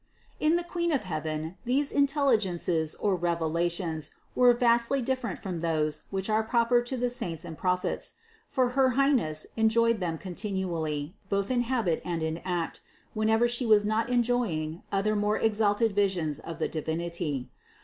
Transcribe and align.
636. 0.39 0.49
In 0.49 0.55
the 0.57 0.71
Queen 0.71 0.91
of 0.91 1.03
heaven 1.03 1.57
these 1.63 1.91
intelligences 1.91 2.95
or 2.95 3.15
rev 3.15 3.37
elations 3.39 4.09
were 4.33 4.51
vastly 4.51 4.99
different 4.99 5.37
from 5.43 5.59
those 5.59 6.01
which 6.09 6.27
are 6.27 6.41
proper 6.41 6.81
to 6.81 6.97
the 6.97 7.07
Saints 7.07 7.45
and 7.45 7.55
Prophets; 7.55 8.15
for 8.49 8.69
her 8.69 8.95
Highness 8.97 9.45
enjoyed 9.55 9.99
them 9.99 10.17
continually, 10.17 11.13
both 11.29 11.51
in 11.51 11.61
habit 11.61 12.01
and 12.03 12.23
in 12.23 12.39
act, 12.39 12.81
whenever 13.13 13.47
She 13.47 13.67
was 13.67 13.85
not 13.85 14.09
enjoying 14.09 14.81
other 14.91 15.15
more 15.15 15.37
exalted 15.37 15.93
visions 15.93 16.39
of 16.39 16.57
the 16.57 16.67
Divin 16.67 17.01
ity. 17.01 17.49